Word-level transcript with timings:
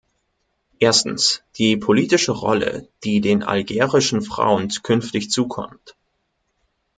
Erstens, 0.79 1.43
die 1.57 1.77
politische 1.77 2.31
Rolle, 2.31 2.87
die 3.03 3.21
den 3.21 3.43
algerischen 3.43 4.23
Frauen 4.23 4.69
künftig 4.81 5.29
zukommt. 5.29 5.95